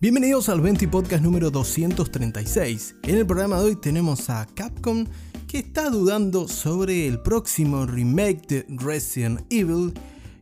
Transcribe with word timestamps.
Bienvenidos 0.00 0.48
al 0.50 0.60
20 0.60 0.88
Podcast 0.88 1.22
número 1.24 1.50
236. 1.50 2.96
En 3.04 3.16
el 3.16 3.26
programa 3.26 3.58
de 3.58 3.64
hoy 3.64 3.76
tenemos 3.76 4.28
a 4.28 4.46
Capcom 4.54 5.06
que 5.48 5.60
está 5.60 5.88
dudando 5.88 6.46
sobre 6.46 7.06
el 7.06 7.20
próximo 7.20 7.86
remake 7.86 8.46
de 8.48 8.66
Resident 8.68 9.40
Evil, 9.48 9.94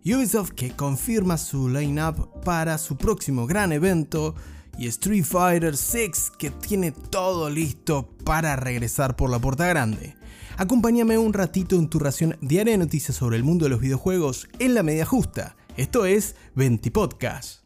Ubisoft 0.05 0.51
que 0.53 0.71
confirma 0.71 1.39
su 1.39 1.69
lineup 1.69 2.43
para 2.43 2.77
su 2.79 2.97
próximo 2.97 3.47
gran 3.47 3.71
evento 3.73 4.35
y 4.77 4.89
Street 4.89 5.25
Fighter 5.25 5.77
6 5.77 6.33
que 6.39 6.51
tiene 6.51 6.91
todo 6.91 7.51
listo 7.51 8.09
para 8.25 8.57
regresar 8.57 9.15
por 9.15 9.31
la 9.31 9.39
puerta 9.39 9.67
grande. 9.67 10.17
Acompáñame 10.57 11.19
un 11.19 11.35
ratito 11.35 11.77
en 11.77 11.89
tu 11.89 12.01
ración 12.01 12.37
diaria 12.41 12.73
de 12.73 12.79
noticias 12.79 13.17
sobre 13.17 13.37
el 13.37 13.45
mundo 13.45 13.67
de 13.67 13.71
los 13.71 13.81
videojuegos 13.81 14.49
en 14.59 14.75
la 14.75 14.83
media 14.83 15.07
justa. 15.07 15.57
Esto 15.81 16.05
es 16.05 16.37
20 16.57 16.91
Podcast. 16.91 17.65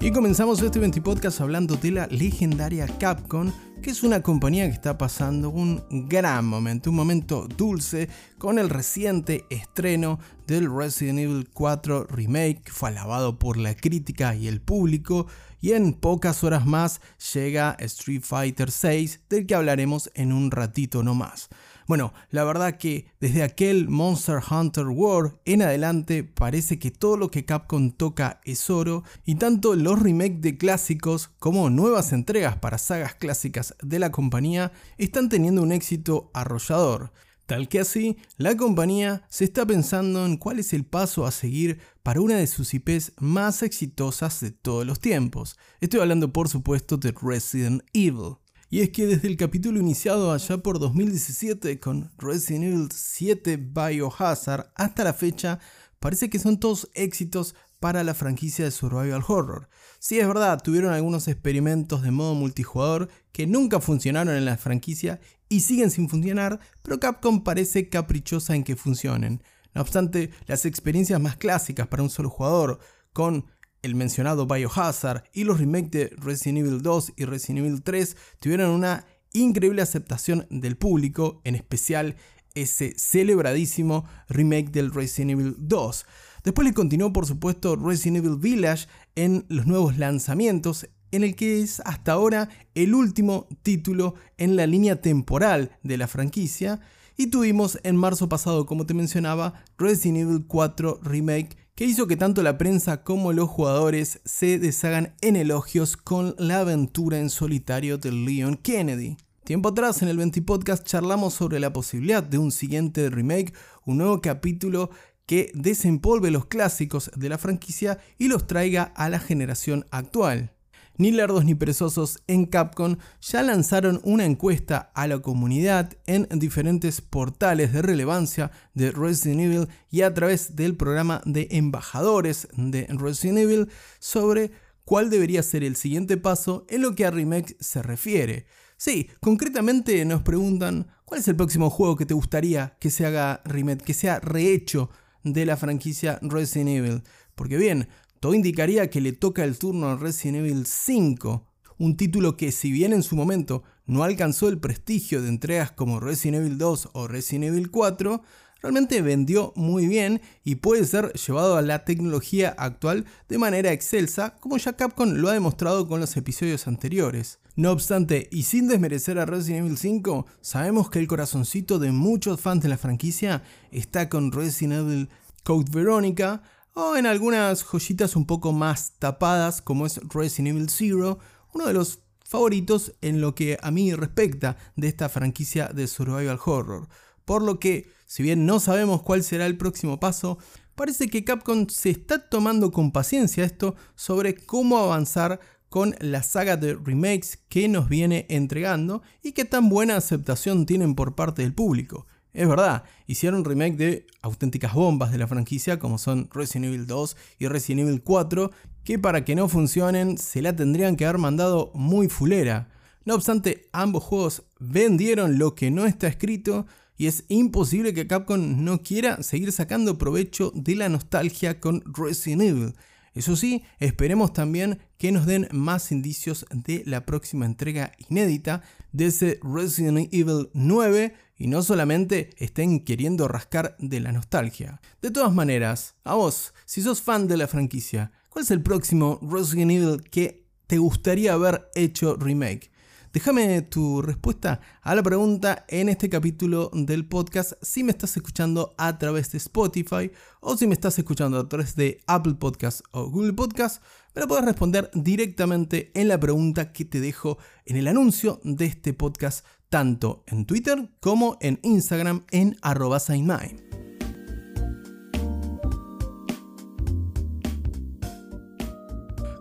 Y 0.00 0.10
comenzamos 0.10 0.60
este 0.60 0.80
20 0.80 1.02
Podcast 1.02 1.40
hablando 1.40 1.76
de 1.76 1.92
la 1.92 2.08
legendaria 2.08 2.88
Capcom 2.98 3.52
que 3.80 3.90
es 3.90 4.02
una 4.02 4.22
compañía 4.22 4.66
que 4.66 4.74
está 4.74 4.98
pasando 4.98 5.48
un 5.48 5.82
gran 6.08 6.44
momento, 6.44 6.90
un 6.90 6.96
momento 6.96 7.48
dulce 7.56 8.10
con 8.36 8.58
el 8.58 8.68
reciente 8.68 9.46
estreno 9.48 10.18
del 10.46 10.70
Resident 10.70 11.20
Evil 11.20 11.48
4 11.50 12.04
Remake, 12.04 12.62
que 12.64 12.72
fue 12.72 12.90
alabado 12.90 13.38
por 13.38 13.56
la 13.56 13.74
crítica 13.74 14.34
y 14.34 14.48
el 14.48 14.60
público, 14.60 15.28
y 15.62 15.72
en 15.72 15.94
pocas 15.94 16.44
horas 16.44 16.66
más 16.66 17.00
llega 17.32 17.76
Street 17.78 18.22
Fighter 18.22 18.70
6, 18.70 19.20
del 19.30 19.46
que 19.46 19.54
hablaremos 19.54 20.10
en 20.14 20.32
un 20.32 20.50
ratito 20.50 21.02
no 21.02 21.14
más. 21.14 21.48
Bueno, 21.90 22.12
la 22.30 22.44
verdad 22.44 22.78
que 22.78 23.06
desde 23.18 23.42
aquel 23.42 23.88
Monster 23.88 24.38
Hunter 24.48 24.86
World 24.86 25.40
en 25.44 25.60
adelante 25.60 26.22
parece 26.22 26.78
que 26.78 26.92
todo 26.92 27.16
lo 27.16 27.32
que 27.32 27.44
Capcom 27.44 27.90
toca 27.90 28.40
es 28.44 28.70
oro 28.70 29.02
y 29.24 29.34
tanto 29.34 29.74
los 29.74 30.00
remakes 30.00 30.40
de 30.40 30.56
clásicos 30.56 31.30
como 31.40 31.68
nuevas 31.68 32.12
entregas 32.12 32.56
para 32.58 32.78
sagas 32.78 33.16
clásicas 33.16 33.74
de 33.82 33.98
la 33.98 34.12
compañía 34.12 34.70
están 34.98 35.28
teniendo 35.28 35.64
un 35.64 35.72
éxito 35.72 36.30
arrollador. 36.32 37.10
Tal 37.46 37.66
que 37.66 37.80
así, 37.80 38.16
la 38.36 38.56
compañía 38.56 39.26
se 39.28 39.42
está 39.42 39.66
pensando 39.66 40.24
en 40.24 40.36
cuál 40.36 40.60
es 40.60 40.72
el 40.72 40.84
paso 40.84 41.26
a 41.26 41.32
seguir 41.32 41.80
para 42.04 42.20
una 42.20 42.36
de 42.36 42.46
sus 42.46 42.72
IPs 42.72 43.14
más 43.18 43.64
exitosas 43.64 44.38
de 44.38 44.52
todos 44.52 44.86
los 44.86 45.00
tiempos. 45.00 45.58
Estoy 45.80 45.98
hablando 45.98 46.32
por 46.32 46.48
supuesto 46.48 46.98
de 46.98 47.12
Resident 47.20 47.82
Evil. 47.92 48.36
Y 48.72 48.82
es 48.82 48.90
que 48.90 49.04
desde 49.04 49.26
el 49.26 49.36
capítulo 49.36 49.80
iniciado 49.80 50.32
allá 50.32 50.58
por 50.58 50.78
2017 50.78 51.80
con 51.80 52.12
Resident 52.18 52.66
Evil 52.66 52.88
7 52.94 53.56
Biohazard 53.56 54.70
hasta 54.76 55.02
la 55.02 55.12
fecha, 55.12 55.58
parece 55.98 56.30
que 56.30 56.38
son 56.38 56.60
todos 56.60 56.88
éxitos 56.94 57.56
para 57.80 58.04
la 58.04 58.14
franquicia 58.14 58.64
de 58.64 58.70
Survival 58.70 59.24
Horror. 59.26 59.68
Sí, 59.98 60.20
es 60.20 60.28
verdad, 60.28 60.62
tuvieron 60.62 60.92
algunos 60.92 61.26
experimentos 61.26 62.02
de 62.02 62.12
modo 62.12 62.34
multijugador 62.34 63.08
que 63.32 63.48
nunca 63.48 63.80
funcionaron 63.80 64.36
en 64.36 64.44
la 64.44 64.56
franquicia 64.56 65.20
y 65.48 65.60
siguen 65.60 65.90
sin 65.90 66.08
funcionar, 66.08 66.60
pero 66.82 67.00
Capcom 67.00 67.42
parece 67.42 67.88
caprichosa 67.88 68.54
en 68.54 68.62
que 68.62 68.76
funcionen. 68.76 69.42
No 69.74 69.80
obstante, 69.80 70.30
las 70.46 70.64
experiencias 70.64 71.20
más 71.20 71.36
clásicas 71.36 71.88
para 71.88 72.04
un 72.04 72.10
solo 72.10 72.30
jugador, 72.30 72.78
con 73.12 73.46
el 73.82 73.94
mencionado 73.94 74.46
Biohazard 74.46 75.24
y 75.32 75.44
los 75.44 75.58
remakes 75.58 75.90
de 75.90 76.12
Resident 76.16 76.58
Evil 76.58 76.82
2 76.82 77.12
y 77.16 77.24
Resident 77.24 77.66
Evil 77.66 77.82
3 77.82 78.16
tuvieron 78.40 78.70
una 78.70 79.06
increíble 79.32 79.82
aceptación 79.82 80.46
del 80.50 80.76
público, 80.76 81.40
en 81.44 81.54
especial 81.54 82.16
ese 82.54 82.94
celebradísimo 82.96 84.04
remake 84.28 84.70
del 84.70 84.92
Resident 84.92 85.32
Evil 85.32 85.54
2. 85.58 86.06
Después 86.44 86.66
le 86.66 86.74
continuó 86.74 87.12
por 87.12 87.26
supuesto 87.26 87.76
Resident 87.76 88.24
Evil 88.24 88.38
Village 88.38 88.88
en 89.14 89.44
los 89.48 89.66
nuevos 89.66 89.98
lanzamientos, 89.98 90.88
en 91.12 91.24
el 91.24 91.34
que 91.34 91.60
es 91.60 91.80
hasta 91.80 92.12
ahora 92.12 92.48
el 92.74 92.94
último 92.94 93.48
título 93.62 94.14
en 94.38 94.56
la 94.56 94.66
línea 94.66 95.00
temporal 95.00 95.76
de 95.82 95.96
la 95.96 96.06
franquicia. 96.06 96.80
Y 97.16 97.26
tuvimos 97.26 97.78
en 97.82 97.96
marzo 97.96 98.28
pasado, 98.28 98.64
como 98.64 98.86
te 98.86 98.94
mencionaba, 98.94 99.62
Resident 99.76 100.18
Evil 100.18 100.46
4 100.46 101.00
Remake 101.02 101.56
que 101.80 101.86
hizo 101.86 102.06
que 102.06 102.18
tanto 102.18 102.42
la 102.42 102.58
prensa 102.58 103.04
como 103.04 103.32
los 103.32 103.48
jugadores 103.48 104.20
se 104.26 104.58
deshagan 104.58 105.14
en 105.22 105.34
elogios 105.34 105.96
con 105.96 106.34
la 106.36 106.60
aventura 106.60 107.18
en 107.18 107.30
solitario 107.30 107.96
de 107.96 108.12
Leon 108.12 108.56
Kennedy. 108.56 109.16
Tiempo 109.44 109.70
atrás 109.70 110.02
en 110.02 110.08
el 110.08 110.18
20 110.18 110.42
Podcast 110.42 110.86
charlamos 110.86 111.32
sobre 111.32 111.58
la 111.58 111.72
posibilidad 111.72 112.22
de 112.22 112.36
un 112.36 112.52
siguiente 112.52 113.08
remake, 113.08 113.54
un 113.86 113.96
nuevo 113.96 114.20
capítulo 114.20 114.90
que 115.24 115.52
desempolve 115.54 116.30
los 116.30 116.44
clásicos 116.44 117.10
de 117.16 117.30
la 117.30 117.38
franquicia 117.38 117.98
y 118.18 118.28
los 118.28 118.46
traiga 118.46 118.82
a 118.82 119.08
la 119.08 119.18
generación 119.18 119.86
actual. 119.90 120.52
Ni 121.00 121.12
lerdos 121.12 121.46
ni 121.46 121.54
perezosos 121.54 122.18
en 122.26 122.44
Capcom 122.44 122.98
ya 123.22 123.42
lanzaron 123.42 124.02
una 124.04 124.26
encuesta 124.26 124.90
a 124.94 125.06
la 125.06 125.20
comunidad 125.20 125.96
en 126.04 126.28
diferentes 126.38 127.00
portales 127.00 127.72
de 127.72 127.80
relevancia 127.80 128.50
de 128.74 128.90
Resident 128.90 129.40
Evil 129.40 129.68
y 129.90 130.02
a 130.02 130.12
través 130.12 130.56
del 130.56 130.76
programa 130.76 131.22
de 131.24 131.48
embajadores 131.52 132.48
de 132.54 132.86
Resident 132.90 133.38
Evil 133.38 133.68
sobre 133.98 134.50
cuál 134.84 135.08
debería 135.08 135.42
ser 135.42 135.64
el 135.64 135.74
siguiente 135.74 136.18
paso 136.18 136.66
en 136.68 136.82
lo 136.82 136.94
que 136.94 137.06
a 137.06 137.10
remake 137.10 137.56
se 137.60 137.80
refiere. 137.80 138.44
Sí, 138.76 139.08
concretamente 139.20 140.04
nos 140.04 140.20
preguntan 140.20 140.88
cuál 141.06 141.20
es 141.20 141.28
el 141.28 141.36
próximo 141.36 141.70
juego 141.70 141.96
que 141.96 142.04
te 142.04 142.12
gustaría 142.12 142.76
que 142.78 142.90
se 142.90 143.06
haga 143.06 143.40
remake, 143.46 143.84
que 143.84 143.94
sea 143.94 144.20
rehecho 144.20 144.90
de 145.24 145.46
la 145.46 145.56
franquicia 145.56 146.18
Resident 146.20 146.68
Evil. 146.68 147.02
Porque 147.34 147.56
bien, 147.56 147.88
todo 148.20 148.34
indicaría 148.34 148.90
que 148.90 149.00
le 149.00 149.12
toca 149.12 149.44
el 149.44 149.58
turno 149.58 149.88
a 149.88 149.96
Resident 149.96 150.44
Evil 150.44 150.66
5, 150.66 151.46
un 151.78 151.96
título 151.96 152.36
que 152.36 152.52
si 152.52 152.70
bien 152.70 152.92
en 152.92 153.02
su 153.02 153.16
momento 153.16 153.62
no 153.86 154.04
alcanzó 154.04 154.50
el 154.50 154.58
prestigio 154.58 155.22
de 155.22 155.30
entregas 155.30 155.72
como 155.72 156.00
Resident 156.00 156.44
Evil 156.44 156.58
2 156.58 156.90
o 156.92 157.08
Resident 157.08 157.54
Evil 157.54 157.70
4, 157.70 158.22
realmente 158.60 159.00
vendió 159.00 159.54
muy 159.56 159.86
bien 159.86 160.20
y 160.44 160.56
puede 160.56 160.84
ser 160.84 161.14
llevado 161.14 161.56
a 161.56 161.62
la 161.62 161.86
tecnología 161.86 162.54
actual 162.58 163.06
de 163.30 163.38
manera 163.38 163.72
excelsa, 163.72 164.36
como 164.38 164.58
ya 164.58 164.74
Capcom 164.74 165.14
lo 165.14 165.30
ha 165.30 165.32
demostrado 165.32 165.88
con 165.88 165.98
los 165.98 166.14
episodios 166.18 166.66
anteriores. 166.68 167.38
No 167.56 167.72
obstante, 167.72 168.28
y 168.30 168.42
sin 168.42 168.68
desmerecer 168.68 169.18
a 169.18 169.24
Resident 169.24 169.64
Evil 169.64 169.78
5, 169.78 170.26
sabemos 170.42 170.90
que 170.90 170.98
el 170.98 171.08
corazoncito 171.08 171.78
de 171.78 171.90
muchos 171.90 172.38
fans 172.38 172.62
de 172.62 172.68
la 172.68 172.76
franquicia 172.76 173.42
está 173.70 174.10
con 174.10 174.30
Resident 174.30 174.86
Evil 174.86 175.08
Code 175.42 175.70
Veronica, 175.72 176.42
o 176.74 176.96
en 176.96 177.06
algunas 177.06 177.62
joyitas 177.64 178.16
un 178.16 178.26
poco 178.26 178.52
más 178.52 178.92
tapadas 178.98 179.62
como 179.62 179.86
es 179.86 180.00
Resident 180.08 180.56
Evil 180.56 180.70
Zero, 180.70 181.18
uno 181.52 181.66
de 181.66 181.72
los 181.72 182.00
favoritos 182.24 182.92
en 183.00 183.20
lo 183.20 183.34
que 183.34 183.58
a 183.60 183.70
mí 183.70 183.92
respecta 183.92 184.56
de 184.76 184.88
esta 184.88 185.08
franquicia 185.08 185.68
de 185.68 185.88
survival 185.88 186.38
horror. 186.44 186.88
Por 187.24 187.42
lo 187.42 187.58
que, 187.58 187.90
si 188.06 188.22
bien 188.22 188.46
no 188.46 188.60
sabemos 188.60 189.02
cuál 189.02 189.24
será 189.24 189.46
el 189.46 189.56
próximo 189.56 189.98
paso, 189.98 190.38
parece 190.76 191.08
que 191.08 191.24
Capcom 191.24 191.68
se 191.68 191.90
está 191.90 192.28
tomando 192.28 192.70
con 192.70 192.92
paciencia 192.92 193.44
esto 193.44 193.74
sobre 193.96 194.36
cómo 194.36 194.78
avanzar 194.78 195.40
con 195.68 195.94
la 196.00 196.22
saga 196.22 196.56
de 196.56 196.74
remakes 196.74 197.38
que 197.48 197.68
nos 197.68 197.88
viene 197.88 198.26
entregando 198.28 199.02
y 199.22 199.32
qué 199.32 199.44
tan 199.44 199.68
buena 199.68 199.96
aceptación 199.96 200.66
tienen 200.66 200.94
por 200.94 201.14
parte 201.14 201.42
del 201.42 201.54
público. 201.54 202.06
Es 202.32 202.48
verdad, 202.48 202.84
hicieron 203.06 203.44
remake 203.44 203.76
de 203.76 204.06
auténticas 204.22 204.74
bombas 204.74 205.10
de 205.10 205.18
la 205.18 205.26
franquicia 205.26 205.78
como 205.78 205.98
son 205.98 206.28
Resident 206.32 206.66
Evil 206.66 206.86
2 206.86 207.16
y 207.38 207.48
Resident 207.48 207.88
Evil 207.88 208.02
4, 208.02 208.52
que 208.84 208.98
para 208.98 209.24
que 209.24 209.34
no 209.34 209.48
funcionen 209.48 210.16
se 210.16 210.40
la 210.42 210.54
tendrían 210.54 210.96
que 210.96 211.06
haber 211.06 211.18
mandado 211.18 211.72
muy 211.74 212.08
fulera. 212.08 212.68
No 213.04 213.14
obstante, 213.14 213.68
ambos 213.72 214.04
juegos 214.04 214.44
vendieron 214.60 215.38
lo 215.38 215.54
que 215.54 215.70
no 215.70 215.86
está 215.86 216.06
escrito 216.06 216.66
y 216.96 217.06
es 217.06 217.24
imposible 217.28 217.94
que 217.94 218.06
Capcom 218.06 218.62
no 218.62 218.82
quiera 218.82 219.22
seguir 219.22 219.50
sacando 219.52 219.98
provecho 219.98 220.52
de 220.54 220.76
la 220.76 220.88
nostalgia 220.88 221.58
con 221.58 221.82
Resident 221.86 222.42
Evil. 222.42 222.74
Eso 223.14 223.36
sí, 223.36 223.64
esperemos 223.80 224.32
también 224.32 224.78
que 224.98 225.10
nos 225.10 225.26
den 225.26 225.48
más 225.50 225.90
indicios 225.90 226.46
de 226.52 226.82
la 226.86 227.06
próxima 227.06 227.46
entrega 227.46 227.92
inédita 228.08 228.62
de 228.92 229.06
ese 229.06 229.40
Resident 229.42 230.12
Evil 230.12 230.50
9 230.52 231.14
y 231.36 231.46
no 231.46 231.62
solamente 231.62 232.30
estén 232.38 232.84
queriendo 232.84 233.28
rascar 233.28 233.76
de 233.78 234.00
la 234.00 234.12
nostalgia. 234.12 234.80
De 235.00 235.10
todas 235.10 235.32
maneras, 235.32 235.94
a 236.04 236.14
vos, 236.14 236.54
si 236.66 236.82
sos 236.82 237.00
fan 237.02 237.28
de 237.28 237.36
la 237.36 237.48
franquicia, 237.48 238.12
¿cuál 238.28 238.44
es 238.44 238.50
el 238.50 238.62
próximo 238.62 239.18
Resident 239.22 239.70
Evil 239.70 240.02
que 240.10 240.46
te 240.66 240.78
gustaría 240.78 241.32
haber 241.32 241.68
hecho 241.74 242.16
remake? 242.16 242.69
Déjame 243.12 243.62
tu 243.62 244.02
respuesta 244.02 244.60
a 244.82 244.94
la 244.94 245.02
pregunta 245.02 245.64
en 245.66 245.88
este 245.88 246.08
capítulo 246.08 246.70
del 246.72 247.08
podcast 247.08 247.54
si 247.60 247.82
me 247.82 247.90
estás 247.90 248.16
escuchando 248.16 248.72
a 248.78 248.98
través 248.98 249.32
de 249.32 249.38
Spotify 249.38 250.12
o 250.40 250.56
si 250.56 250.68
me 250.68 250.74
estás 250.74 250.96
escuchando 250.96 251.40
a 251.40 251.48
través 251.48 251.74
de 251.74 252.00
Apple 252.06 252.34
Podcast 252.34 252.82
o 252.92 253.10
Google 253.10 253.32
Podcast. 253.32 253.82
Me 254.14 254.22
lo 254.22 254.28
puedes 254.28 254.44
responder 254.44 254.92
directamente 254.94 255.90
en 255.94 256.06
la 256.06 256.20
pregunta 256.20 256.72
que 256.72 256.84
te 256.84 257.00
dejo 257.00 257.38
en 257.66 257.78
el 257.78 257.88
anuncio 257.88 258.40
de 258.44 258.66
este 258.66 258.92
podcast 258.92 259.44
tanto 259.68 260.22
en 260.28 260.46
Twitter 260.46 260.88
como 261.00 261.36
en 261.40 261.58
Instagram 261.62 262.24
en 262.30 262.58
arroba 262.62 263.00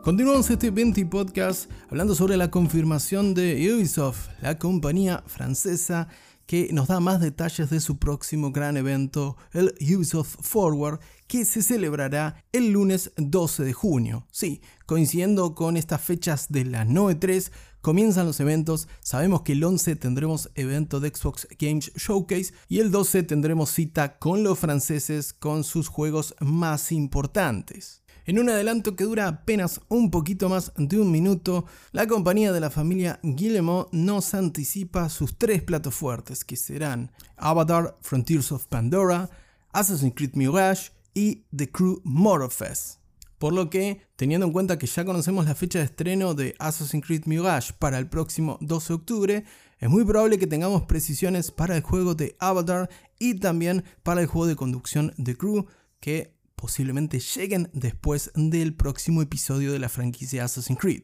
Continuamos 0.04 0.50
este 0.50 0.72
20 0.72 1.06
podcast 1.08 1.70
hablando 1.90 2.16
sobre 2.16 2.38
la 2.38 2.50
confirmación 2.50 3.34
de 3.34 3.74
Ubisoft, 3.74 4.30
la 4.42 4.58
compañía 4.58 5.24
francesa 5.28 6.08
que 6.46 6.70
nos 6.72 6.88
da 6.88 7.02
más 7.02 7.20
detalles 7.20 7.70
de 7.70 7.82
su 7.82 8.00
próximo 8.00 8.52
gran 8.54 8.78
evento, 8.78 9.36
el 9.52 9.76
Ubisoft 9.82 10.38
Forward, 10.42 11.00
que 11.28 11.44
se 11.44 11.62
celebrará 11.62 12.46
el 12.54 12.72
lunes 12.72 13.12
12 13.18 13.64
de 13.64 13.74
junio. 13.74 14.26
Sí, 14.32 14.62
coincidiendo 14.86 15.54
con 15.54 15.76
estas 15.76 16.02
fechas 16.02 16.48
de 16.50 16.64
la 16.64 16.86
9.3, 16.86 17.52
comienzan 17.82 18.26
los 18.26 18.40
eventos. 18.40 18.88
Sabemos 19.02 19.42
que 19.42 19.52
el 19.52 19.64
11 19.64 19.98
tendremos 19.98 20.50
evento 20.56 21.02
de 21.02 21.10
Xbox 21.10 21.46
Games 21.60 21.92
Showcase 21.96 22.54
y 22.70 22.80
el 22.80 22.90
12 22.90 23.24
tendremos 23.24 23.70
cita 23.70 24.18
con 24.18 24.44
los 24.44 24.58
franceses 24.58 25.34
con 25.34 25.66
sus 25.66 25.90
juegos 25.90 26.36
más 26.40 26.94
importantes. 26.94 28.02
En 28.30 28.38
un 28.38 28.48
adelanto 28.48 28.96
que 28.96 29.06
dura 29.06 29.28
apenas 29.28 29.82
un 29.88 30.12
poquito 30.12 30.50
más 30.50 30.72
de 30.78 31.00
un 31.00 31.10
minuto, 31.10 31.66
la 31.92 32.06
compañía 32.06 32.52
de 32.52 32.60
la 32.60 32.70
familia 32.70 33.20
Guillemot 33.24 33.92
nos 33.92 34.36
anticipa 34.36 35.10
sus 35.10 35.36
tres 35.36 35.64
platos 35.64 35.96
fuertes, 35.96 36.46
que 36.46 36.56
serán 36.56 37.12
Avatar 37.38 37.98
Frontiers 38.02 38.52
of 38.52 38.68
Pandora, 38.68 39.32
Assassin's 39.72 40.14
Creed 40.16 40.36
Mirage 40.36 40.92
y 41.16 41.48
The 41.56 41.72
Crew 41.72 42.02
Motorfest. 42.04 43.00
Por 43.40 43.54
lo 43.54 43.72
que, 43.72 44.04
teniendo 44.16 44.46
en 44.46 44.54
cuenta 44.54 44.78
que 44.78 44.86
ya 44.86 45.06
conocemos 45.06 45.46
la 45.46 45.56
fecha 45.56 45.80
de 45.80 45.86
estreno 45.86 46.36
de 46.36 46.54
Assassin's 46.60 47.04
Creed 47.04 47.26
Mirage 47.26 47.74
para 47.80 47.98
el 47.98 48.10
próximo 48.10 48.60
12 48.62 48.90
de 48.90 48.94
octubre, 48.94 49.46
es 49.80 49.90
muy 49.90 50.06
probable 50.06 50.38
que 50.38 50.46
tengamos 50.46 50.84
precisiones 50.84 51.50
para 51.50 51.76
el 51.76 51.82
juego 51.82 52.14
de 52.14 52.36
Avatar 52.38 52.92
y 53.18 53.40
también 53.40 53.84
para 54.04 54.22
el 54.22 54.28
juego 54.28 54.46
de 54.46 54.56
conducción 54.56 55.16
The 55.18 55.36
Crew, 55.36 55.66
que 56.00 56.39
posiblemente 56.60 57.20
lleguen 57.20 57.70
después 57.72 58.32
del 58.36 58.74
próximo 58.74 59.22
episodio 59.22 59.72
de 59.72 59.80
la 59.80 59.88
franquicia 59.88 60.44
Assassin's 60.44 60.78
Creed. 60.78 61.04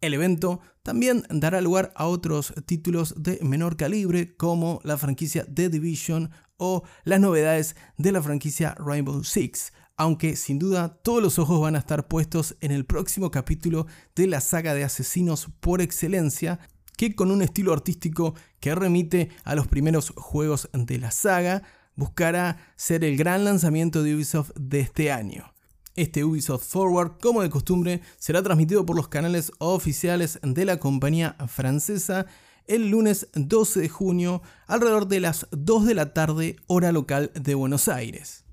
El 0.00 0.12
evento 0.12 0.60
también 0.82 1.22
dará 1.30 1.60
lugar 1.60 1.92
a 1.94 2.06
otros 2.06 2.52
títulos 2.66 3.14
de 3.16 3.38
menor 3.42 3.76
calibre 3.76 4.36
como 4.36 4.80
la 4.82 4.98
franquicia 4.98 5.46
The 5.46 5.68
Division 5.68 6.30
o 6.56 6.82
las 7.04 7.20
novedades 7.20 7.76
de 7.96 8.10
la 8.10 8.20
franquicia 8.20 8.74
Rainbow 8.76 9.22
Six, 9.22 9.72
aunque 9.96 10.34
sin 10.34 10.58
duda 10.58 11.00
todos 11.02 11.22
los 11.22 11.38
ojos 11.38 11.60
van 11.60 11.76
a 11.76 11.80
estar 11.80 12.08
puestos 12.08 12.56
en 12.60 12.72
el 12.72 12.84
próximo 12.84 13.30
capítulo 13.30 13.86
de 14.16 14.26
la 14.26 14.40
saga 14.40 14.74
de 14.74 14.82
asesinos 14.82 15.48
por 15.60 15.80
excelencia, 15.80 16.58
que 16.96 17.14
con 17.14 17.30
un 17.30 17.42
estilo 17.42 17.72
artístico 17.72 18.34
que 18.58 18.74
remite 18.74 19.30
a 19.44 19.54
los 19.54 19.68
primeros 19.68 20.10
juegos 20.16 20.68
de 20.72 20.98
la 20.98 21.12
saga, 21.12 21.62
buscará 21.98 22.58
ser 22.76 23.04
el 23.04 23.16
gran 23.16 23.44
lanzamiento 23.44 24.04
de 24.04 24.14
Ubisoft 24.14 24.52
de 24.54 24.78
este 24.78 25.10
año. 25.10 25.52
Este 25.96 26.22
Ubisoft 26.22 26.64
Forward, 26.64 27.18
como 27.20 27.42
de 27.42 27.50
costumbre, 27.50 28.02
será 28.18 28.40
transmitido 28.40 28.86
por 28.86 28.94
los 28.94 29.08
canales 29.08 29.50
oficiales 29.58 30.38
de 30.42 30.64
la 30.64 30.78
compañía 30.78 31.36
francesa 31.48 32.26
el 32.68 32.90
lunes 32.90 33.28
12 33.34 33.80
de 33.80 33.88
junio 33.88 34.42
alrededor 34.68 35.08
de 35.08 35.18
las 35.18 35.48
2 35.50 35.86
de 35.86 35.94
la 35.94 36.14
tarde 36.14 36.56
hora 36.68 36.92
local 36.92 37.32
de 37.34 37.56
Buenos 37.56 37.88
Aires. 37.88 38.44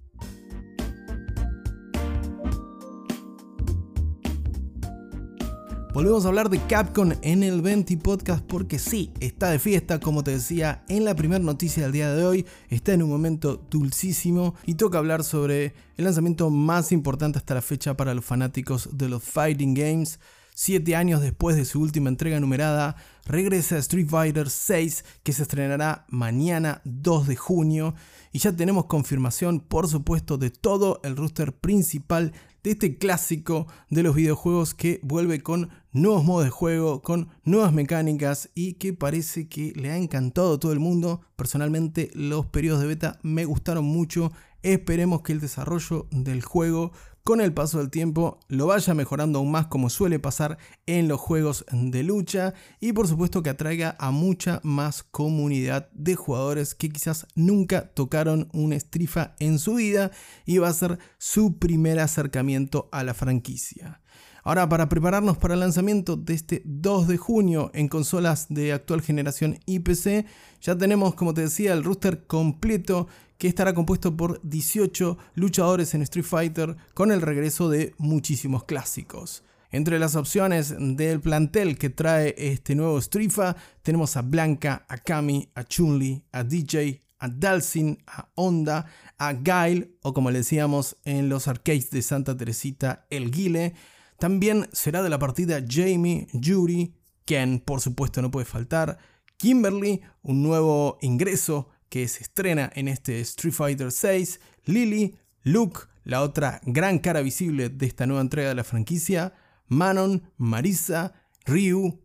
Volvemos 5.95 6.25
a 6.25 6.27
hablar 6.27 6.49
de 6.49 6.59
Capcom 6.59 7.13
en 7.21 7.41
el 7.41 7.61
20 7.61 7.95
Podcast 7.99 8.43
porque 8.43 8.79
sí, 8.79 9.13
está 9.21 9.49
de 9.49 9.59
fiesta, 9.59 10.01
como 10.01 10.25
te 10.25 10.31
decía 10.31 10.83
en 10.89 11.05
la 11.05 11.15
primera 11.15 11.41
noticia 11.41 11.83
del 11.83 11.93
día 11.93 12.13
de 12.13 12.25
hoy, 12.25 12.45
está 12.67 12.91
en 12.91 13.01
un 13.01 13.09
momento 13.09 13.65
dulcísimo 13.71 14.55
y 14.65 14.73
toca 14.73 14.97
hablar 14.97 15.23
sobre 15.23 15.73
el 15.95 16.03
lanzamiento 16.03 16.49
más 16.49 16.91
importante 16.91 17.37
hasta 17.37 17.53
la 17.53 17.61
fecha 17.61 17.95
para 17.95 18.13
los 18.13 18.25
fanáticos 18.25 18.89
de 18.91 19.07
los 19.07 19.23
Fighting 19.23 19.73
Games. 19.73 20.19
Siete 20.57 20.95
años 20.95 21.19
después 21.19 21.57
de 21.57 21.65
su 21.65 21.81
última 21.81 22.07
entrega 22.07 22.39
numerada, 22.39 22.95
regresa 23.25 23.77
Street 23.79 24.07
Fighter 24.07 24.49
6 24.49 25.03
que 25.21 25.33
se 25.33 25.43
estrenará 25.43 26.05
mañana 26.07 26.81
2 26.85 27.27
de 27.27 27.35
junio 27.35 27.93
y 28.31 28.39
ya 28.39 28.55
tenemos 28.55 28.85
confirmación 28.85 29.59
por 29.59 29.89
supuesto 29.89 30.37
de 30.37 30.51
todo 30.51 31.01
el 31.03 31.17
roster 31.17 31.51
principal 31.51 32.31
de 32.63 32.71
este 32.71 32.97
clásico 32.97 33.67
de 33.89 34.03
los 34.03 34.15
videojuegos 34.15 34.73
que 34.73 35.01
vuelve 35.03 35.41
con 35.41 35.71
nuevos 35.91 36.23
modos 36.23 36.45
de 36.45 36.51
juego, 36.51 37.01
con 37.01 37.27
nuevas 37.43 37.73
mecánicas 37.73 38.49
y 38.55 38.75
que 38.75 38.93
parece 38.93 39.49
que 39.49 39.73
le 39.75 39.91
ha 39.91 39.97
encantado 39.97 40.53
a 40.53 40.59
todo 40.59 40.71
el 40.71 40.79
mundo. 40.79 41.19
Personalmente 41.35 42.11
los 42.13 42.45
periodos 42.45 42.79
de 42.79 42.87
beta 42.87 43.19
me 43.23 43.43
gustaron 43.43 43.83
mucho. 43.83 44.31
Esperemos 44.63 45.21
que 45.21 45.33
el 45.33 45.41
desarrollo 45.41 46.07
del 46.11 46.41
juego 46.41 46.93
con 47.25 47.41
el 47.41 47.53
paso 47.53 47.79
del 47.79 47.89
tiempo 47.89 48.39
lo 48.49 48.67
vaya 48.67 48.93
mejorando 48.93 49.39
aún 49.39 49.49
más 49.49 49.65
como 49.65 49.89
suele 49.89 50.19
pasar 50.19 50.59
en 50.85 51.07
los 51.07 51.19
juegos 51.19 51.65
de 51.71 52.03
lucha 52.03 52.53
y 52.79 52.93
por 52.93 53.07
supuesto 53.07 53.41
que 53.41 53.49
atraiga 53.49 53.95
a 53.97 54.11
mucha 54.11 54.61
más 54.63 55.01
comunidad 55.01 55.89
de 55.91 56.13
jugadores 56.13 56.75
que 56.75 56.89
quizás 56.89 57.25
nunca 57.33 57.89
tocaron 57.95 58.47
un 58.53 58.73
estrifa 58.73 59.35
en 59.39 59.57
su 59.57 59.73
vida 59.73 60.11
y 60.45 60.59
va 60.59 60.67
a 60.67 60.73
ser 60.73 60.99
su 61.17 61.57
primer 61.57 61.99
acercamiento 61.99 62.89
a 62.91 63.03
la 63.03 63.15
franquicia. 63.15 64.01
Ahora, 64.47 64.69
para 64.69 64.87
prepararnos 64.89 65.37
para 65.37 65.55
el 65.55 65.59
lanzamiento 65.59 66.17
de 66.17 66.35
este 66.35 66.61
2 66.65 67.07
de 67.07 67.17
junio 67.17 67.71
en 67.73 67.87
consolas 67.87 68.45
de 68.47 68.73
actual 68.73 69.01
generación 69.01 69.57
IPC, 69.65 70.27
ya 70.61 70.77
tenemos, 70.77 71.15
como 71.15 71.33
te 71.33 71.41
decía, 71.41 71.73
el 71.73 71.83
rooster 71.83 72.27
completo 72.27 73.07
que 73.39 73.47
estará 73.47 73.73
compuesto 73.73 74.15
por 74.15 74.39
18 74.43 75.17
luchadores 75.33 75.95
en 75.95 76.03
Street 76.03 76.27
Fighter 76.27 76.77
con 76.93 77.11
el 77.11 77.21
regreso 77.21 77.69
de 77.69 77.95
muchísimos 77.97 78.65
clásicos. 78.65 79.43
Entre 79.71 79.97
las 79.97 80.15
opciones 80.15 80.75
del 80.77 81.21
plantel 81.21 81.79
que 81.79 81.89
trae 81.89 82.35
este 82.37 82.75
nuevo 82.75 83.01
Strifa 83.01 83.55
tenemos 83.81 84.15
a 84.15 84.21
Blanca, 84.21 84.85
a 84.87 84.99
Kami, 84.99 85.49
a 85.55 85.63
Chunli, 85.63 86.23
a 86.31 86.43
DJ, 86.43 87.01
a 87.17 87.29
Dalsin, 87.29 87.97
a 88.05 88.29
Honda, 88.35 88.85
a 89.17 89.33
Guile 89.33 89.95
o 90.03 90.13
como 90.13 90.29
le 90.29 90.37
decíamos 90.37 90.97
en 91.03 91.29
los 91.29 91.47
arcades 91.47 91.89
de 91.89 92.03
Santa 92.03 92.37
Teresita, 92.37 93.07
el 93.09 93.31
Guile. 93.31 93.73
También 94.17 94.69
será 94.71 95.03
de 95.03 95.09
la 95.09 95.19
partida 95.19 95.63
Jamie, 95.67 96.27
Yuri, 96.33 96.95
Ken 97.25 97.59
por 97.59 97.81
supuesto 97.81 98.21
no 98.21 98.31
puede 98.31 98.45
faltar, 98.45 98.97
Kimberly, 99.37 100.01
un 100.21 100.43
nuevo 100.43 100.97
ingreso 101.01 101.69
que 101.89 102.07
se 102.07 102.23
estrena 102.23 102.71
en 102.75 102.87
este 102.87 103.19
Street 103.21 103.53
Fighter 103.53 103.91
6, 103.91 104.39
Lily, 104.65 105.17
Luke, 105.43 105.81
la 106.03 106.21
otra 106.21 106.61
gran 106.65 106.99
cara 106.99 107.21
visible 107.21 107.69
de 107.69 107.85
esta 107.85 108.07
nueva 108.07 108.21
entrega 108.21 108.49
de 108.49 108.55
la 108.55 108.63
franquicia, 108.63 109.33
Manon, 109.67 110.31
Marisa, 110.37 111.13
Ryu, 111.45 111.99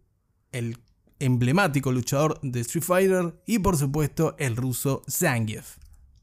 el 0.53 0.79
emblemático 1.19 1.93
luchador 1.93 2.41
de 2.43 2.61
Street 2.61 2.85
Fighter 2.85 3.41
y 3.47 3.59
por 3.59 3.77
supuesto 3.77 4.35
el 4.39 4.57
ruso 4.57 5.03
Zangief. 5.09 5.77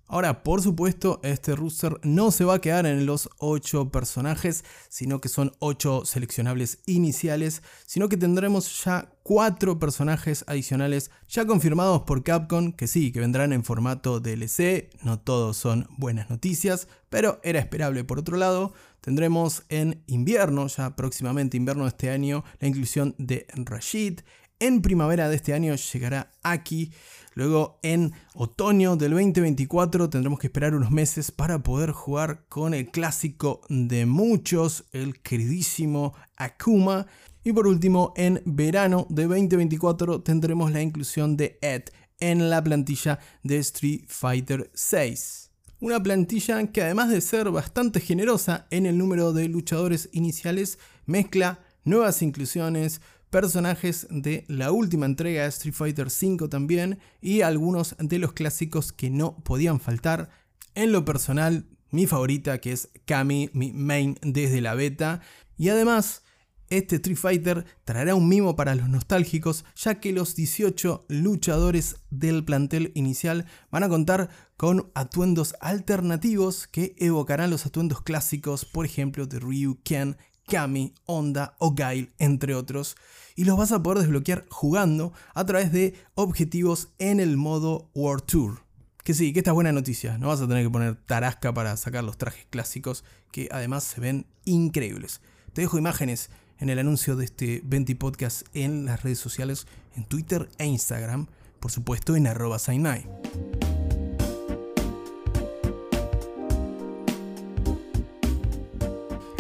Ahora, 0.09 0.43
por 0.43 0.61
supuesto, 0.61 1.19
este 1.21 1.53
roster 1.53 1.99
no 2.01 2.31
se 2.31 2.45
va 2.45 2.55
a 2.55 2.61
quedar 2.61 2.85
en 2.85 3.05
los 3.05 3.29
8 3.39 3.91
personajes, 3.91 4.63
sino 4.87 5.19
que 5.19 5.27
son 5.27 5.51
8 5.59 6.03
seleccionables 6.05 6.79
iniciales, 6.85 7.61
sino 7.85 8.07
que 8.07 8.15
tendremos 8.15 8.85
ya 8.85 9.11
4 9.23 9.79
personajes 9.79 10.45
adicionales 10.47 11.11
ya 11.27 11.45
confirmados 11.45 12.03
por 12.03 12.23
Capcom, 12.23 12.71
que 12.71 12.87
sí, 12.87 13.11
que 13.11 13.19
vendrán 13.19 13.51
en 13.51 13.65
formato 13.65 14.21
DLC, 14.21 14.89
no 15.03 15.19
todos 15.19 15.57
son 15.57 15.87
buenas 15.97 16.29
noticias, 16.29 16.87
pero 17.09 17.41
era 17.43 17.59
esperable 17.59 18.05
por 18.05 18.19
otro 18.19 18.37
lado. 18.37 18.73
Tendremos 19.01 19.63
en 19.67 20.03
invierno, 20.07 20.67
ya 20.67 20.95
próximamente 20.95 21.57
invierno 21.57 21.83
de 21.83 21.89
este 21.89 22.09
año, 22.11 22.45
la 22.59 22.69
inclusión 22.69 23.13
de 23.17 23.45
Rashid, 23.55 24.21
en 24.59 24.81
primavera 24.81 25.29
de 25.29 25.35
este 25.35 25.53
año 25.53 25.75
llegará 25.75 26.31
Aki. 26.41 26.91
Luego 27.37 27.79
en 27.83 28.13
otoño 28.33 28.95
del 28.95 29.11
2024 29.11 30.09
tendremos 30.09 30.39
que 30.39 30.47
esperar 30.47 30.73
unos 30.73 30.89
meses 30.89 31.29
para 31.29 31.61
poder 31.61 31.91
jugar 31.91 32.47
con 32.49 32.73
el 32.73 32.89
clásico 32.89 33.61
de 33.69 34.07
muchos, 34.07 34.85
el 34.91 35.21
queridísimo 35.21 36.15
Akuma. 36.35 37.05
Y 37.43 37.53
por 37.53 37.67
último, 37.67 38.11
en 38.17 38.41
verano 38.43 39.05
de 39.11 39.27
2024 39.27 40.23
tendremos 40.23 40.71
la 40.71 40.81
inclusión 40.81 41.37
de 41.37 41.59
Ed 41.61 41.83
en 42.19 42.49
la 42.49 42.63
plantilla 42.63 43.19
de 43.43 43.59
Street 43.59 44.05
Fighter 44.07 44.71
6. 44.73 45.51
Una 45.79 46.01
plantilla 46.01 46.65
que 46.71 46.81
además 46.81 47.11
de 47.11 47.21
ser 47.21 47.51
bastante 47.51 47.99
generosa 47.99 48.65
en 48.71 48.87
el 48.87 48.97
número 48.97 49.31
de 49.31 49.47
luchadores 49.47 50.09
iniciales, 50.11 50.79
mezcla 51.05 51.59
nuevas 51.83 52.23
inclusiones, 52.23 52.99
personajes 53.29 54.07
de 54.09 54.45
la 54.47 54.71
última 54.71 55.05
entrega 55.05 55.43
de 55.43 55.49
Street 55.49 55.73
Fighter 55.73 56.07
V 56.07 56.47
también 56.47 56.99
y 57.21 57.41
algunos 57.41 57.95
de 57.99 58.19
los 58.19 58.33
clásicos 58.33 58.91
que 58.91 59.09
no 59.09 59.37
podían 59.43 59.79
faltar. 59.79 60.29
En 60.75 60.91
lo 60.91 61.05
personal, 61.05 61.65
mi 61.91 62.07
favorita 62.07 62.59
que 62.59 62.71
es 62.71 62.89
Kami, 63.05 63.49
mi 63.53 63.71
main 63.71 64.17
desde 64.21 64.61
la 64.61 64.75
beta. 64.75 65.21
Y 65.57 65.69
además, 65.69 66.23
Este 66.69 66.97
Street 66.97 67.17
Fighter 67.17 67.65
traerá 67.85 68.13
un 68.13 68.27
mimo 68.27 68.57
para 68.57 68.75
los 68.75 68.89
nostálgicos, 68.89 69.63
ya 69.75 70.01
que 70.01 70.11
los 70.11 70.35
18 70.35 71.05
luchadores 71.07 71.95
del 72.09 72.43
plantel 72.43 72.91
inicial 72.93 73.45
van 73.71 73.83
a 73.83 73.89
contar 73.89 74.29
con 74.57 74.91
atuendos 74.93 75.55
alternativos 75.61 76.67
que 76.67 76.93
evocarán 76.97 77.51
los 77.51 77.65
atuendos 77.65 78.01
clásicos, 78.01 78.65
por 78.65 78.85
ejemplo, 78.85 79.27
de 79.27 79.39
Ryu, 79.39 79.79
Ken, 79.83 80.17
Kami, 80.47 80.93
Honda 81.05 81.55
o 81.59 81.75
Gail, 81.75 82.11
entre 82.17 82.55
otros, 82.55 82.95
y 83.35 83.45
los 83.45 83.57
vas 83.57 83.71
a 83.71 83.83
poder 83.83 83.99
desbloquear 83.99 84.45
jugando 84.49 85.13
a 85.33 85.45
través 85.45 85.71
de 85.71 85.93
objetivos 86.15 86.89
en 86.97 87.19
el 87.19 87.37
modo 87.37 87.89
World 87.93 88.25
Tour. 88.25 88.63
Que 89.03 89.13
sí, 89.13 89.31
que 89.31 89.39
esta 89.39 89.51
es 89.51 89.55
buena 89.55 89.71
noticia, 89.71 90.17
no 90.17 90.27
vas 90.27 90.41
a 90.41 90.47
tener 90.47 90.63
que 90.63 90.69
poner 90.69 90.95
tarasca 90.95 91.53
para 91.53 91.77
sacar 91.77 92.03
los 92.03 92.17
trajes 92.17 92.45
clásicos, 92.49 93.03
que 93.31 93.49
además 93.51 93.83
se 93.83 94.01
ven 94.01 94.25
increíbles. 94.45 95.21
Te 95.53 95.61
dejo 95.61 95.77
imágenes 95.77 96.29
en 96.59 96.69
el 96.69 96.79
anuncio 96.79 97.15
de 97.15 97.25
este 97.25 97.61
20 97.63 97.95
podcast 97.95 98.47
en 98.53 98.85
las 98.85 99.03
redes 99.03 99.19
sociales, 99.19 99.67
en 99.95 100.05
Twitter 100.05 100.49
e 100.57 100.65
Instagram, 100.65 101.27
por 101.59 101.71
supuesto 101.71 102.15
en 102.15 102.27
arroba 102.27 102.59
Sainai. 102.59 103.07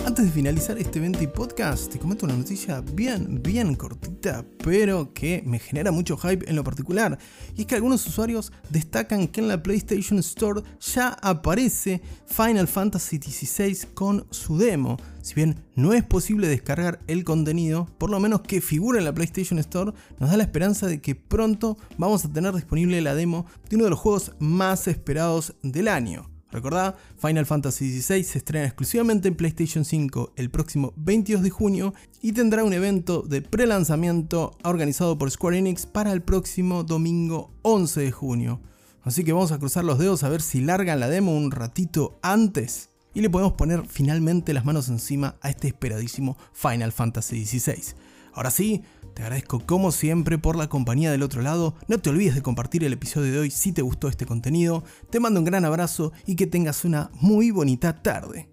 Antes 0.07 0.23
de 0.23 0.31
finalizar 0.31 0.77
este 0.77 1.01
20 1.01 1.27
podcast, 1.27 1.91
te 1.91 1.99
comento 1.99 2.25
una 2.25 2.37
noticia 2.37 2.79
bien, 2.79 3.41
bien 3.43 3.75
cortita, 3.75 4.45
pero 4.63 5.13
que 5.13 5.43
me 5.45 5.59
genera 5.59 5.91
mucho 5.91 6.15
hype 6.15 6.49
en 6.49 6.55
lo 6.55 6.63
particular. 6.63 7.17
Y 7.57 7.61
es 7.61 7.67
que 7.67 7.75
algunos 7.75 8.07
usuarios 8.07 8.53
destacan 8.69 9.27
que 9.27 9.41
en 9.41 9.49
la 9.49 9.61
PlayStation 9.61 10.17
Store 10.19 10.61
ya 10.79 11.09
aparece 11.21 12.01
Final 12.25 12.69
Fantasy 12.69 13.17
XVI 13.17 13.85
con 13.93 14.25
su 14.29 14.57
demo. 14.57 14.95
Si 15.21 15.33
bien 15.33 15.59
no 15.75 15.91
es 15.91 16.05
posible 16.05 16.47
descargar 16.47 17.01
el 17.07 17.25
contenido, 17.25 17.89
por 17.97 18.09
lo 18.09 18.21
menos 18.21 18.39
que 18.43 18.61
figure 18.61 18.99
en 18.99 19.05
la 19.05 19.13
PlayStation 19.13 19.59
Store, 19.59 19.91
nos 20.21 20.29
da 20.29 20.37
la 20.37 20.43
esperanza 20.43 20.87
de 20.87 21.01
que 21.01 21.15
pronto 21.15 21.77
vamos 21.97 22.23
a 22.23 22.31
tener 22.31 22.53
disponible 22.53 23.01
la 23.01 23.13
demo 23.13 23.45
de 23.69 23.75
uno 23.75 23.83
de 23.83 23.89
los 23.89 23.99
juegos 23.99 24.31
más 24.39 24.87
esperados 24.87 25.55
del 25.63 25.89
año. 25.89 26.36
Recordad, 26.51 26.95
Final 27.17 27.45
Fantasy 27.45 28.01
XVI 28.01 28.23
se 28.23 28.37
estrena 28.37 28.65
exclusivamente 28.65 29.27
en 29.27 29.35
PlayStation 29.35 29.83
5 29.83 30.33
el 30.37 30.49
próximo 30.49 30.93
22 30.95 31.43
de 31.43 31.49
junio 31.49 31.93
y 32.21 32.31
tendrá 32.31 32.63
un 32.63 32.71
evento 32.71 33.21
de 33.21 33.41
pre-lanzamiento 33.41 34.57
organizado 34.63 35.17
por 35.17 35.29
Square 35.29 35.57
Enix 35.57 35.85
para 35.85 36.13
el 36.13 36.21
próximo 36.21 36.83
domingo 36.83 37.53
11 37.63 38.01
de 38.01 38.11
junio. 38.11 38.61
Así 39.01 39.25
que 39.25 39.33
vamos 39.33 39.51
a 39.51 39.59
cruzar 39.59 39.83
los 39.83 39.99
dedos 39.99 40.23
a 40.23 40.29
ver 40.29 40.41
si 40.41 40.61
largan 40.61 41.01
la 41.01 41.09
demo 41.09 41.35
un 41.35 41.51
ratito 41.51 42.17
antes 42.21 42.91
y 43.13 43.21
le 43.21 43.29
podemos 43.29 43.53
poner 43.53 43.85
finalmente 43.85 44.53
las 44.53 44.63
manos 44.63 44.87
encima 44.87 45.35
a 45.41 45.49
este 45.49 45.67
esperadísimo 45.67 46.37
Final 46.53 46.93
Fantasy 46.93 47.45
XVI. 47.45 47.95
Ahora 48.33 48.51
sí, 48.51 48.83
te 49.17 49.23
agradezco 49.23 49.59
como 49.59 49.91
siempre 49.91 50.37
por 50.37 50.55
la 50.55 50.69
compañía 50.69 51.09
del 51.09 51.23
otro 51.23 51.41
lado. 51.41 51.73
No 51.87 51.97
te 51.97 52.11
olvides 52.11 52.35
de 52.35 52.43
compartir 52.43 52.83
el 52.83 52.93
episodio 52.93 53.31
de 53.31 53.39
hoy 53.39 53.49
si 53.49 53.71
te 53.71 53.81
gustó 53.81 54.09
este 54.09 54.27
contenido. 54.27 54.83
Te 55.09 55.19
mando 55.19 55.39
un 55.39 55.45
gran 55.45 55.65
abrazo 55.65 56.13
y 56.27 56.35
que 56.35 56.45
tengas 56.45 56.85
una 56.85 57.09
muy 57.19 57.49
bonita 57.49 58.03
tarde. 58.03 58.47